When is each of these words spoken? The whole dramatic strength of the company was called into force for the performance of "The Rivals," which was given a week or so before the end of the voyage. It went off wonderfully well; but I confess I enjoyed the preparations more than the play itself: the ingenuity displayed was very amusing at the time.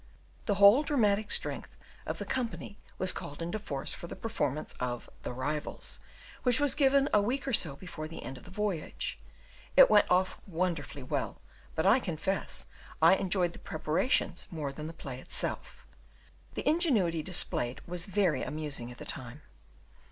The 0.47 0.55
whole 0.55 0.81
dramatic 0.81 1.29
strength 1.29 1.75
of 2.07 2.17
the 2.17 2.25
company 2.25 2.79
was 2.97 3.11
called 3.11 3.39
into 3.39 3.59
force 3.59 3.93
for 3.93 4.07
the 4.07 4.15
performance 4.15 4.73
of 4.79 5.07
"The 5.21 5.31
Rivals," 5.31 5.99
which 6.41 6.59
was 6.59 6.73
given 6.73 7.07
a 7.13 7.21
week 7.21 7.47
or 7.47 7.53
so 7.53 7.75
before 7.75 8.07
the 8.07 8.23
end 8.23 8.35
of 8.35 8.45
the 8.45 8.49
voyage. 8.49 9.19
It 9.77 9.91
went 9.91 10.09
off 10.09 10.41
wonderfully 10.47 11.03
well; 11.03 11.39
but 11.75 11.85
I 11.85 11.99
confess 11.99 12.65
I 12.99 13.13
enjoyed 13.13 13.53
the 13.53 13.59
preparations 13.59 14.47
more 14.49 14.73
than 14.73 14.87
the 14.87 14.93
play 14.93 15.19
itself: 15.19 15.85
the 16.55 16.67
ingenuity 16.67 17.21
displayed 17.21 17.81
was 17.85 18.07
very 18.07 18.41
amusing 18.41 18.89
at 18.91 18.97
the 18.97 19.05
time. 19.05 19.43